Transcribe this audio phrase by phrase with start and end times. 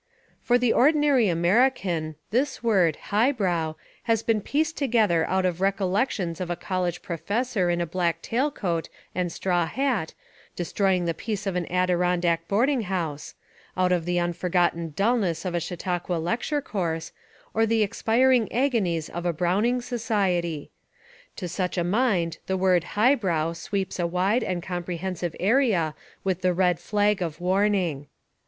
[0.41, 6.09] For the ordinary American this word "high brow" has been pieced together out of recollec
[6.09, 10.15] tions of a college professor in a black tail coat and straw hat
[10.55, 13.35] destroying the peace of an Adi 235 Essays and Literary Studies rondack boarding house:
[13.77, 17.11] out of the unforgotten dullness of a Chautauqua lecture course,
[17.53, 20.71] or the expiring agonies of a Browning Society.
[21.35, 25.93] To such a mind the word "highbrow" sweeps a wide and comprehensive area
[26.23, 28.07] with the red flag of warning.